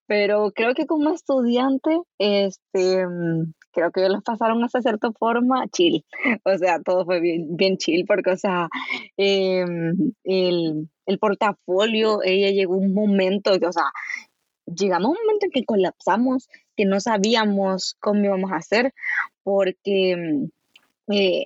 [0.07, 6.05] Pero creo que como estudiante, este, mm, creo que ellos pasaron hasta cierta forma chill.
[6.45, 8.69] O sea, todo fue bien, bien chill porque, o sea,
[9.17, 13.91] em, el, el portafolio, ella llegó un momento, o sea,
[14.67, 18.93] llegamos a un momento en que colapsamos, que no sabíamos cómo íbamos a hacer,
[19.45, 21.45] porque mm, eh,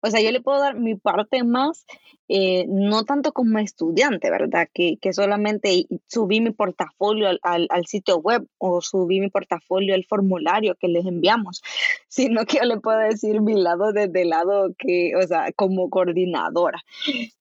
[0.00, 1.84] o sea, yo le puedo dar mi parte más,
[2.28, 4.68] eh, no tanto como estudiante, ¿verdad?
[4.72, 10.04] Que, que solamente subí mi portafolio al, al, sitio web o subí mi portafolio al
[10.04, 11.62] formulario que les enviamos,
[12.08, 15.90] sino que yo le puedo decir mi lado desde el lado que, o sea, como
[15.90, 16.82] coordinadora,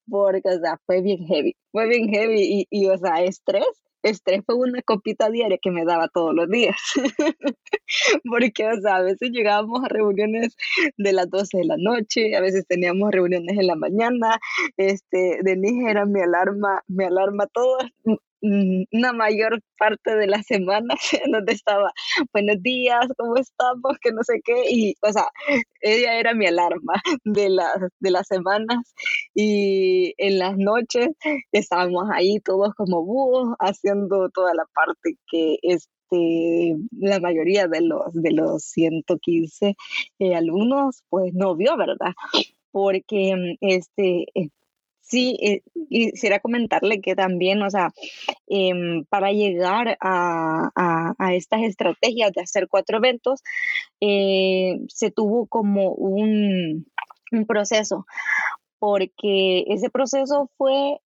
[0.10, 3.66] porque, o sea, fue bien heavy, fue bien heavy y, y o sea, estrés
[4.04, 6.78] estrés fue una copita diaria que me daba todos los días.
[8.30, 10.56] Porque, o sea, a veces llegábamos a reuniones
[10.98, 14.40] de las 12 de la noche, a veces teníamos reuniones en la mañana,
[14.78, 20.96] este, Denise era mi alarma, mi alarma todas, Mm, una mayor parte de la semana
[21.32, 21.92] donde estaba,
[22.34, 23.98] buenos días, ¿cómo estamos?
[24.02, 25.28] Que no sé qué, y o sea,
[25.82, 26.94] ella era mi alarma
[27.26, 28.94] de las, de las semanas
[29.34, 31.10] y en las noches
[31.52, 38.14] estábamos ahí todos como búhos haciendo toda la parte que este, la mayoría de los,
[38.14, 39.76] de los 115
[40.20, 42.14] eh, alumnos pues no vio, ¿verdad?
[42.72, 44.26] Porque mm, este,
[45.10, 47.94] Sí, eh, quisiera comentarle que también, o sea,
[48.48, 50.70] em, para llegar a,
[51.34, 53.42] estas estrategias de hacer cuatro eventos,
[54.02, 56.86] eh, se tuvo como un,
[57.32, 58.06] un, proceso,
[58.80, 61.00] porque ese proceso fue,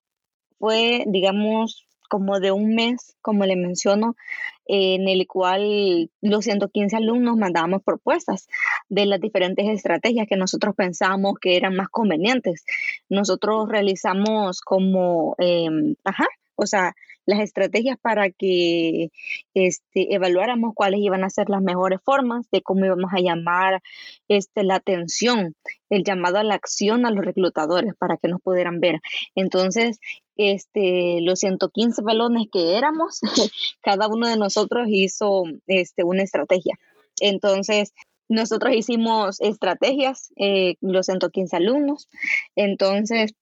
[0.57, 4.17] fue, digamos, como de un mes, como le menciono,
[4.65, 8.49] en el cual los 115 alumnos mandábamos propuestas
[8.89, 12.65] de las diferentes estrategias que nosotros pensábamos que eran más convenientes.
[13.07, 16.95] Nosotros realizamos como, em, ajá, o sea,
[17.25, 19.11] las estrategias para que
[19.53, 23.81] este, evaluáramos cuáles iban a ser las mejores formas de cómo íbamos a llamar
[24.27, 25.55] este, la atención,
[25.89, 28.99] el llamado a la acción a los reclutadores para que nos pudieran ver.
[29.35, 29.99] Entonces,
[30.35, 33.19] este, los 115 balones que éramos,
[33.81, 36.77] cada uno de nosotros hizo este, una estrategia.
[37.19, 37.93] Entonces,
[38.31, 42.09] nosotros hicimos estrategias, eh, los 115 alumnos.
[42.55, 43.33] Entonces,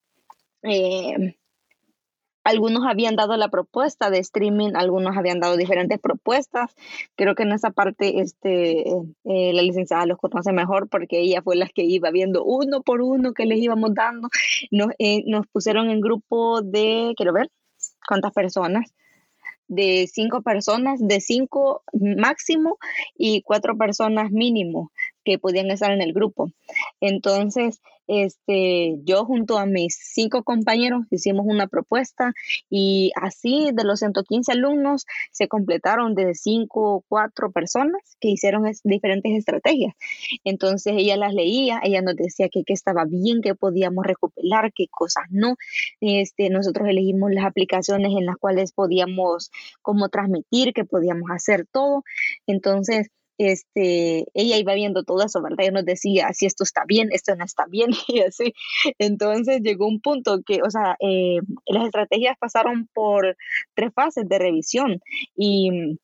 [0.63, 1.35] eh,
[2.49, 6.75] algunos habían dado la propuesta de streaming, algunos habían dado diferentes propuestas.
[7.15, 11.55] Creo que en esa parte este, eh, la licenciada los conoce mejor porque ella fue
[11.55, 14.29] la que iba viendo uno por uno que les íbamos dando.
[14.71, 17.49] Nos, eh, nos pusieron en grupo de, quiero ver,
[18.07, 18.93] cuántas personas
[19.69, 22.79] de cinco personas, de cinco máximo
[23.15, 24.91] y cuatro personas mínimo
[25.23, 26.51] que podían estar en el grupo.
[26.99, 27.79] Entonces,
[28.09, 32.33] este, yo junto a mis cinco compañeros hicimos una propuesta
[32.69, 38.63] y así de los 115 alumnos se completaron de cinco o cuatro personas que hicieron
[38.83, 39.93] diferentes estrategias.
[40.43, 44.87] Entonces ella las leía, ella nos decía que, que estaba bien, que podíamos recuperar, qué
[44.89, 45.55] cosas no.
[46.01, 49.51] Este, nosotros elegimos las aplicaciones en las cuales podíamos
[49.83, 52.03] como transmitir, que podíamos hacer todo.
[52.47, 55.61] Entonces, este, ella iba viendo todo eso, ¿verdad?
[55.61, 58.53] Ella nos decía si esto está bien, esto no está bien y así.
[58.99, 63.37] Entonces llegó un punto que, o sea, eh, las estrategias pasaron por
[63.73, 65.01] tres fases de revisión
[65.35, 65.97] y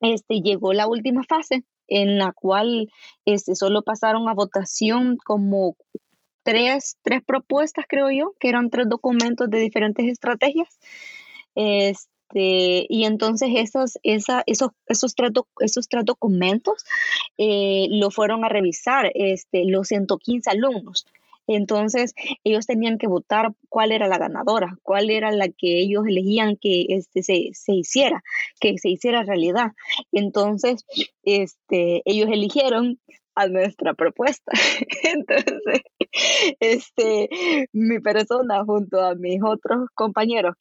[0.00, 2.88] este, llegó la última fase en la cual
[3.26, 5.76] este, solo pasaron a votación como
[6.42, 10.78] tres, tres propuestas, creo yo, que eran tres documentos de diferentes estrategias.
[12.34, 15.14] Y entonces esos, esos, esos
[15.88, 16.84] tres documentos
[17.38, 21.06] eh, lo fueron a revisar este, los 115 alumnos.
[21.48, 22.14] Entonces,
[22.44, 26.84] ellos tenían que votar cuál era la ganadora, cuál era la que ellos elegían que
[26.90, 28.22] este, se, se hiciera,
[28.60, 29.72] que se hiciera realidad.
[30.12, 30.84] Entonces,
[31.22, 33.00] este, ellos eligieron
[33.38, 34.50] a nuestra propuesta.
[35.04, 35.82] Entonces,
[36.58, 40.56] este, mi persona junto a mis otros compañeros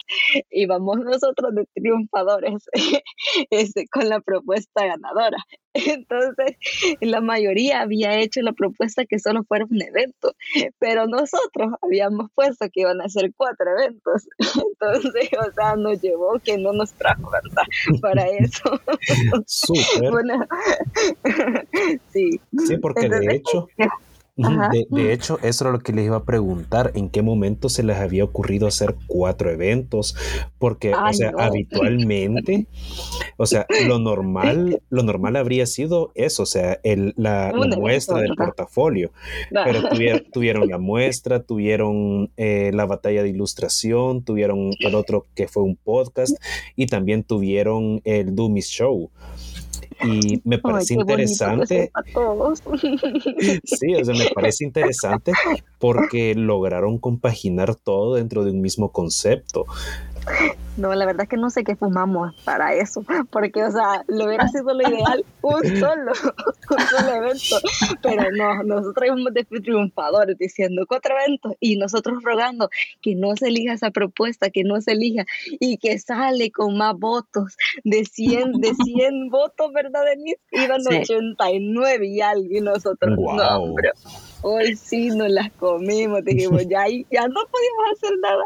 [0.51, 2.69] íbamos nosotros de triunfadores
[3.49, 5.37] este, con la propuesta ganadora.
[5.85, 6.55] Entonces,
[7.01, 10.35] la mayoría había hecho la propuesta que solo fuera un evento,
[10.79, 14.27] pero nosotros habíamos puesto que iban a ser cuatro eventos.
[14.39, 17.63] Entonces, o sea, nos llevó que no nos trajo, ¿verdad?
[18.01, 18.79] Para eso.
[19.45, 20.11] Súper.
[22.13, 22.39] sí.
[22.65, 23.67] Sí, porque de hecho,
[24.37, 27.97] de, hecho, eso era lo que les iba a preguntar, ¿en qué momento se les
[27.97, 30.15] había ocurrido hacer cuatro eventos?
[30.59, 32.67] Porque, o sea, habitualmente,
[33.37, 38.35] o sea, lo normal, lo normal habría sido eso, o sea, el, la, muestra del
[38.35, 39.11] portafolio,
[39.49, 39.81] pero
[40.31, 45.75] tuvieron, la muestra, tuvieron eh, la batalla de ilustración, tuvieron el otro que fue un
[45.75, 46.37] podcast
[46.75, 49.09] y también tuvieron el Doomies Show
[50.03, 51.91] y me parece interesante.
[53.63, 55.31] sí, o sea, me parece interesante
[55.79, 59.65] porque lograron compaginar todo dentro de un mismo concepto.
[60.77, 64.25] No, la verdad es que no sé qué fumamos para eso, porque, o sea, lo
[64.25, 66.11] hubiera sido lo ideal un solo,
[66.69, 67.55] un solo evento,
[68.03, 72.69] pero no, nosotros íbamos de triunfadores diciendo cuatro eventos y nosotros rogando
[73.01, 75.25] que no se elija esa propuesta, que no se elija
[75.59, 80.39] y que sale con más votos, de 100, de 100 votos, ¿verdad, Denise?
[80.51, 83.91] Iban 89 y algo y nosotros, no, pero
[84.41, 88.43] hoy sí nos las comimos, dijimos, ya, ya no podíamos hacer nada.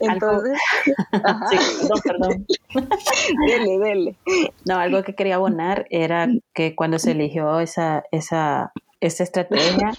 [0.00, 0.58] Entonces,
[1.50, 1.65] sí,
[2.02, 2.46] perdón.
[3.46, 4.16] dele, dele.
[4.64, 9.92] No, algo que quería abonar era que cuando se eligió esa, esa esta estrategia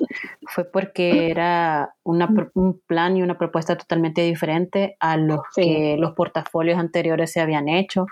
[0.48, 6.14] fue porque era una, un plan y una propuesta totalmente diferente a los que los
[6.14, 8.08] portafolios anteriores se habían hecho,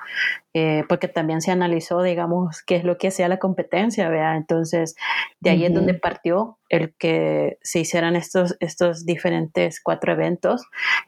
[0.54, 4.36] eh, porque también se analizó, digamos, qué es lo que hacía la competencia, ¿vea?
[4.36, 4.96] Entonces,
[5.40, 10.68] de ahí es donde partió el que se hicieran estos, estos diferentes cuatro eventos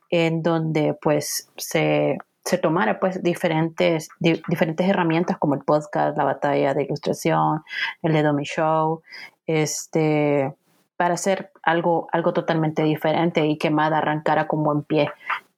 [0.09, 2.17] en donde pues se
[2.47, 7.61] se tomara pues diferentes, diferentes herramientas como el podcast, la batalla de ilustración,
[8.01, 9.01] el de Domi Show,
[9.47, 10.53] este,
[10.95, 15.09] para hacer algo, algo totalmente diferente y que Mad arrancara como en pie,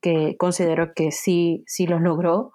[0.01, 2.53] que considero que sí, sí lo logró.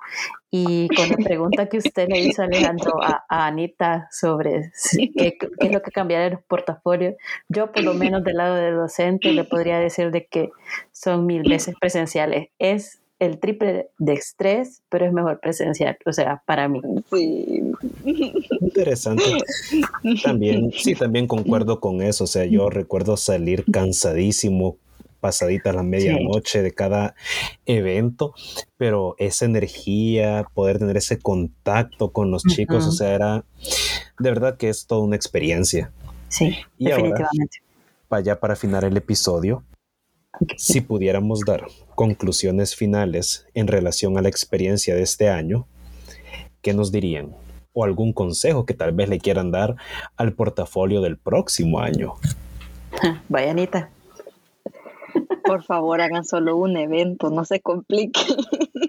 [0.51, 4.73] Y con la pregunta que usted le hizo, Alejandro, a, Anita sobre
[5.17, 7.15] qué, es lo que cambiaría en el portafolio,
[7.49, 10.51] yo por lo menos del lado de docente le podría decir de que
[10.91, 12.49] son mil veces presenciales.
[12.59, 16.81] Es el triple de estrés, pero es mejor presencial, o sea, para mí.
[17.11, 17.73] Sí.
[18.61, 19.25] Interesante.
[20.23, 24.79] También, sí, también concuerdo con eso, o sea, yo recuerdo salir cansadísimo
[25.25, 27.15] pasadita la medianoche de cada
[27.65, 28.35] evento,
[28.77, 33.45] pero esa energía, poder tener ese contacto con los chicos, o sea, era
[34.19, 35.91] de verdad que es toda una experiencia.
[36.29, 37.59] Sí, y definitivamente.
[38.07, 39.65] para ya para afinar el episodio,
[40.59, 41.65] si pudiéramos dar
[41.95, 45.67] conclusiones finales en relación a la experiencia de este año,
[46.63, 47.35] ¿qué nos dirían?
[47.73, 49.77] O algún consejo que tal vez le quieran dar
[50.17, 52.15] al portafolio del próximo año.
[53.29, 53.91] Vaya, Anita.
[55.45, 58.21] Por favor, hagan solo un evento, no se complique.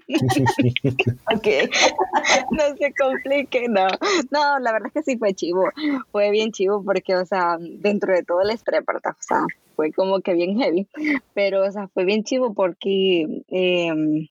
[1.35, 1.47] ok,
[2.51, 3.87] no se complique, no.
[4.31, 5.69] No, la verdad es que sí fue chivo.
[6.11, 9.45] Fue bien chivo porque, o sea, dentro de todo el estrés, o sea,
[9.75, 10.87] fue como que bien heavy.
[11.33, 13.43] Pero, o sea, fue bien chivo porque.
[13.47, 14.27] Em,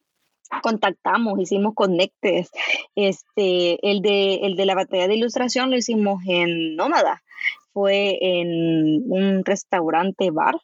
[0.63, 2.51] contactamos, hicimos conectes.
[2.95, 7.23] Este, el de, el de la batalla de ilustración lo hicimos en Nómada
[7.73, 10.55] fue en un restaurante bar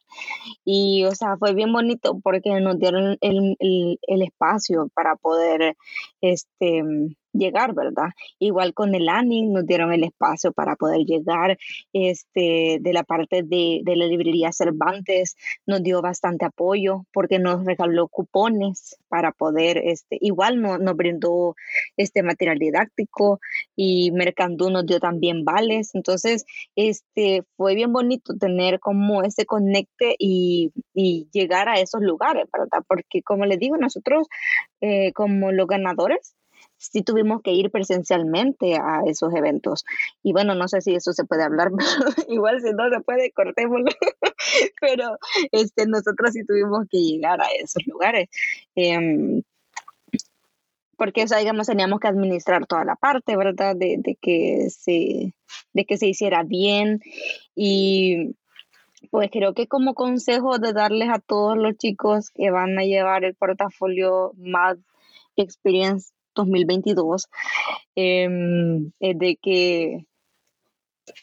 [0.64, 5.76] y o sea fue bien bonito porque nos dieron el, el, el espacio para poder
[6.20, 6.84] este
[7.32, 8.10] llegar, ¿verdad?
[8.38, 11.58] Igual con el ANI nos dieron el espacio para poder llegar,
[11.92, 17.64] este, de la parte de, de, la librería Cervantes nos dio bastante apoyo porque nos
[17.64, 21.54] regaló cupones para poder, este, igual no, nos brindó
[21.96, 23.40] este material didáctico
[23.76, 26.44] y Mercandú nos dio también vales, entonces,
[26.76, 32.84] este, fue bien bonito tener como ese conecte y, y llegar a esos lugares, ¿verdad?
[32.86, 34.28] Porque como les digo, nosotros
[34.80, 36.34] eh, como los ganadores,
[36.80, 39.84] sí tuvimos que ir presencialmente a esos eventos.
[40.22, 41.70] Y bueno, no sé si eso se puede hablar,
[42.28, 43.90] igual si no se puede, cortémoslo.
[44.80, 45.16] pero
[45.52, 48.28] este, nosotros sí tuvimos que llegar a esos lugares.
[48.74, 49.42] Em,
[50.96, 53.76] porque, o digamos, teníamos que administrar toda la parte, ¿verdad?
[53.76, 55.34] De, de, que, se,
[55.72, 57.00] de que se hiciera bien.
[57.54, 58.36] Y
[59.10, 63.24] pues creo que como consejo de darles a todos los chicos que van a llevar
[63.24, 64.78] el portafolio MAD
[65.36, 66.12] Experience
[66.46, 67.28] 2022,
[67.94, 70.06] em, es de que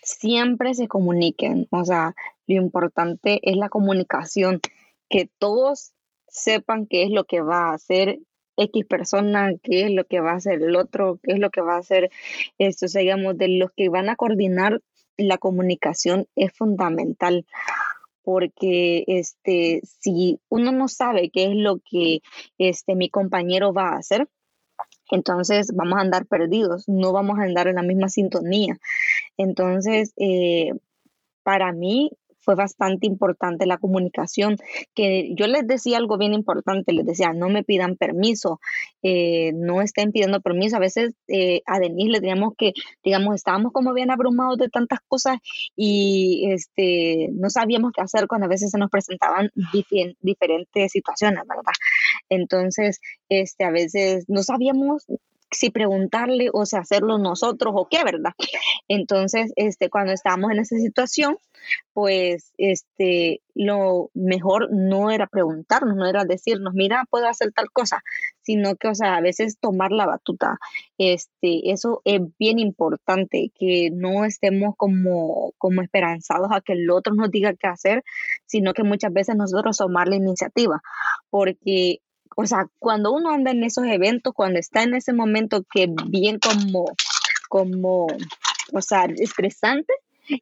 [0.04, 1.68] siempre se comuniquen.
[1.72, 2.16] O sea,
[2.48, 4.62] lo importante es la comunicación,
[5.10, 5.94] que todos
[6.28, 8.20] sepan qué es lo que va a hacer
[8.58, 11.62] X persona, qué es lo que va a hacer el otro, qué es lo que
[11.62, 12.10] va a hacer
[12.58, 14.82] esto, o digamos, de los que van a coordinar
[15.18, 17.46] la comunicación es fundamental
[18.24, 22.20] porque este si uno no sabe qué es lo que
[22.58, 24.28] este mi compañero va a hacer
[25.12, 28.78] entonces vamos a andar perdidos no vamos a andar en la misma sintonía
[29.38, 30.72] entonces eh,
[31.44, 32.12] para mí
[32.48, 34.56] fue bastante importante la comunicación,
[34.96, 38.62] que yo les decía algo bien importante, les decía, no me pidan permiso,
[39.04, 40.78] eh, no estén pidiendo permiso.
[40.78, 42.72] A veces eh, a Denise le teníamos que,
[43.04, 45.40] digamos, estábamos como bien abrumados de tantas cosas
[45.76, 49.52] y este, no sabíamos qué hacer cuando a veces se nos presentaban
[50.22, 51.74] diferentes situaciones, ¿verdad?
[52.30, 53.00] Entonces,
[53.30, 55.06] este, a veces no sabíamos
[55.52, 58.34] si preguntarle o si hacerlo nosotros o qué, ¿verdad?
[58.88, 61.38] Entonces, este, cuando estábamos en esa situación,
[61.94, 68.04] pues, este, lo mejor no era preguntarnos, no era decirnos, mira, puedo hacer tal cosa,
[68.42, 70.60] sino que, o sea, a veces tomar la batuta,
[70.98, 77.14] este, eso es bien importante, que no estemos como, como esperanzados a que el otro
[77.14, 78.04] nos diga qué hacer,
[78.46, 80.82] sino que muchas veces nosotros tomar la iniciativa,
[81.30, 82.00] porque
[82.36, 86.40] o sea, cuando uno anda en esos eventos, cuando está en ese momento que bien
[86.40, 86.86] como,
[87.50, 88.08] como,
[88.74, 89.94] o sea, estresante,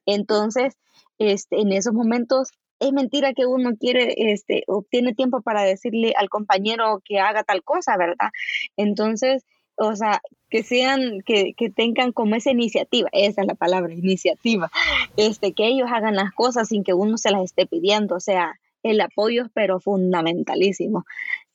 [0.06, 0.76] entonces,
[1.18, 6.30] este, en esos momentos es mentira que uno quiere, este, obtiene tiempo para decirle al
[6.30, 8.30] compañero que haga tal cosa, ¿verdad?
[8.76, 9.44] Entonces,
[9.78, 14.72] o sea, que sean, que, que, tengan como esa iniciativa, esa es la palabra, iniciativa,
[15.18, 18.60] este, que ellos hagan las cosas sin que uno se las esté pidiendo, o sea,
[18.84, 21.06] el apoyo, pero fundamentalísimo.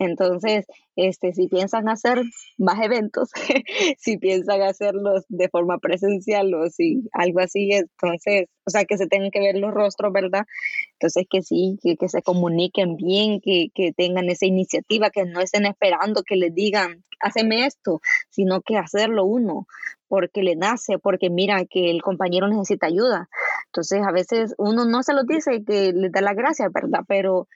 [0.01, 0.65] Entonces,
[0.97, 2.23] este, si piensan hacer
[2.57, 3.29] más eventos,
[3.99, 9.07] si piensan hacerlos de forma presencial o si algo así, entonces, o sea, que se
[9.07, 10.47] tengan que ver los rostros, ¿verdad?
[10.95, 15.43] Entonces, que sí, que, que se comuniquen bien, que, que tengan esa iniciativa, que no
[15.43, 19.67] estén esperando que les digan, haceme esto, sino que hacerlo uno,
[20.09, 23.29] porque le nace, porque mira que el compañero necesita ayuda.
[23.67, 27.01] Entonces, a veces uno no se lo dice que le da la gracia, ¿verdad?
[27.07, 27.49] Pero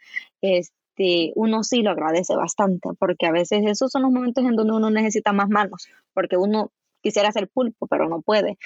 [0.42, 0.83] este,
[1.34, 4.90] uno sí lo agradece bastante, porque a veces esos son los momentos en donde uno
[4.90, 6.70] necesita más manos, porque uno
[7.00, 8.58] quisiera hacer pulpo, pero no puede.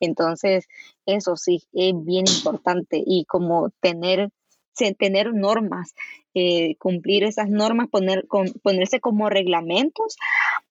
[0.00, 0.66] Entonces,
[1.06, 4.30] eso sí, es bien importante y como tener
[4.98, 5.94] tener normas,
[6.34, 10.16] eh, cumplir esas normas, poner, con, ponerse como reglamentos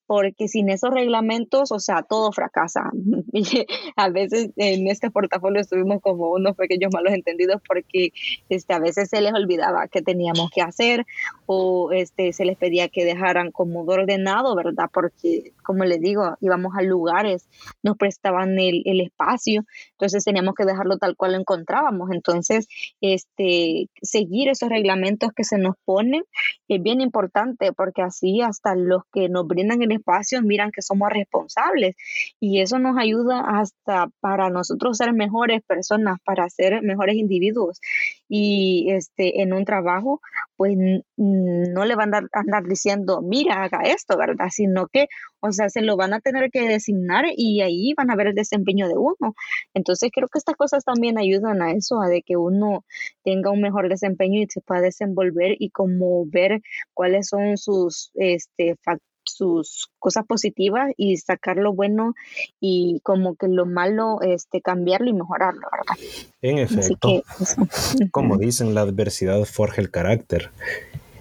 [0.07, 2.91] porque sin esos reglamentos, o sea, todo fracasa.
[3.95, 8.11] a veces en este portafolio estuvimos como unos pequeños malos entendidos porque
[8.49, 11.05] este, a veces se les olvidaba qué teníamos que hacer
[11.45, 14.89] o este, se les pedía que dejaran como ordenado, ¿verdad?
[14.93, 17.47] Porque, como les digo, íbamos a lugares,
[17.83, 22.11] nos prestaban el, el espacio, entonces teníamos que dejarlo tal cual lo encontrábamos.
[22.11, 22.67] Entonces,
[23.01, 26.23] este, seguir esos reglamentos que se nos ponen
[26.67, 31.09] es bien importante porque así hasta los que nos brindan el espacios miran que somos
[31.11, 31.95] responsables
[32.39, 37.79] y eso nos ayuda hasta para nosotros ser mejores personas, para ser mejores individuos
[38.27, 40.21] y este en un trabajo
[40.57, 40.75] pues
[41.17, 44.47] no le van a andar, diciendo mira haga esto, ¿verdad?
[44.51, 45.07] Sino que
[45.39, 48.35] o sea se lo van a tener que designar y ahí van a ver el
[48.35, 49.35] desempeño de uno.
[49.73, 52.85] Entonces creo que estas cosas también ayudan a eso, a de que uno
[53.23, 56.61] tenga un mejor desempeño y se pueda desenvolver y como ver
[56.93, 62.15] cuáles son sus este, factores sus cosas positivas y sacar lo bueno
[62.59, 66.09] y como que lo malo este cambiarlo y mejorarlo, ¿verdad?
[66.41, 67.23] En efecto,
[68.11, 70.51] como dicen, la adversidad forja el carácter.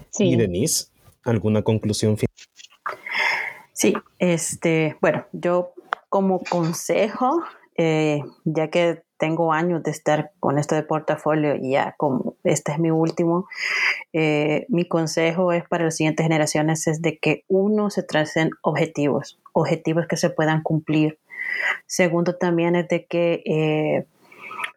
[0.09, 0.29] Sí.
[0.29, 0.87] Y Denise,
[1.23, 2.33] ¿alguna conclusión final?
[3.73, 5.73] Sí, este, bueno, yo
[6.07, 7.43] como consejo,
[7.77, 12.73] eh, ya que tengo años de estar con esto de portafolio y ya como este
[12.73, 13.47] es mi último,
[14.13, 19.39] eh, mi consejo es para las siguientes generaciones es de que uno se tracen objetivos,
[19.53, 21.19] objetivos que se puedan cumplir.
[21.85, 24.05] Segundo también es de que eh,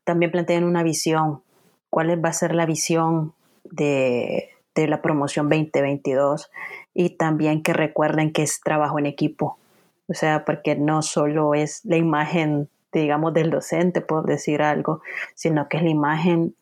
[0.04, 1.42] también planteen una visión.
[1.90, 3.32] ¿Cuál va a ser la visión
[3.64, 6.50] de, de la promoción 2022?
[6.94, 9.58] Y también que recuerden que es trabajo en equipo
[10.06, 15.02] O sea, porque no solo es la imagen, digamos, del docente, por decir algo,
[15.34, 16.54] sino que es la imagen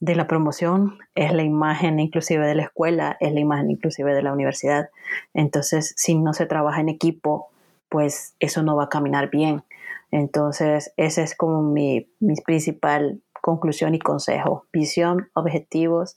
[0.00, 4.22] de la promoción, es la imagen inclusive de la escuela, es la imagen inclusive de
[4.22, 4.90] la universidad.
[5.34, 7.48] Entonces, si no se trabaja en equipo,
[7.88, 9.64] pues eso no va a caminar bien.
[10.10, 14.66] Entonces, esa es como mi, mi principal conclusión y consejo.
[14.72, 16.16] Visión, objetivos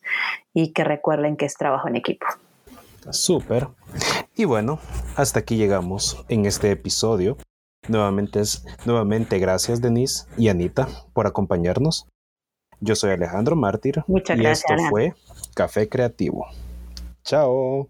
[0.54, 2.28] y que recuerden que es trabajo en equipo.
[3.10, 3.68] Súper.
[4.36, 4.80] Y bueno,
[5.16, 7.38] hasta aquí llegamos en este episodio.
[7.92, 8.42] Nuevamente,
[8.86, 12.08] nuevamente gracias Denise y Anita por acompañarnos.
[12.80, 14.02] Yo soy Alejandro Mártir.
[14.08, 14.72] Muchas y gracias.
[14.72, 15.14] esto fue
[15.54, 16.48] Café Creativo.
[17.26, 17.90] Chao.